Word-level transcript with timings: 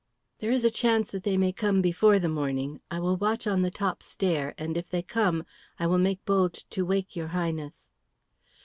"There 0.39 0.49
is 0.49 0.65
a 0.65 0.71
chance 0.71 1.11
that 1.11 1.21
they 1.21 1.37
may 1.37 1.51
come 1.51 1.79
before 1.79 2.17
the 2.17 2.27
morning. 2.27 2.81
I 2.89 2.99
will 2.99 3.17
watch 3.17 3.45
on 3.45 3.61
the 3.61 3.69
top 3.69 4.01
stair, 4.01 4.55
and 4.57 4.75
if 4.75 4.89
they 4.89 5.03
come 5.03 5.45
I 5.77 5.85
will 5.85 5.99
make 5.99 6.25
bold 6.25 6.53
to 6.71 6.83
wake 6.83 7.15
your 7.15 7.27
Highness." 7.27 7.91